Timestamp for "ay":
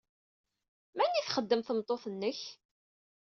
1.19-1.25